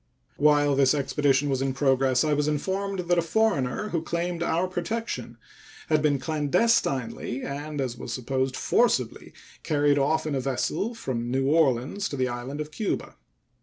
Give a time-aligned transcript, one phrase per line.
[0.37, 4.67] While this expedition was in progress I was informed that a foreigner who claimed our
[4.67, 5.37] protection
[5.89, 11.47] had been clandestinely and, as was supposed, forcibly carried off in a vessel from New
[11.51, 13.13] Orleans to the island of Cuba.